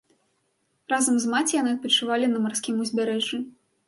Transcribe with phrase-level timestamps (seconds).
[0.93, 3.37] Разам з маці яны адпачывалі на марскім узбярэжжы.